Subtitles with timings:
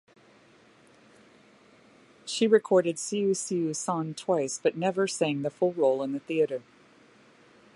[2.25, 6.63] She recorded Cio-Cio-San twice but never sang the full role in the theater.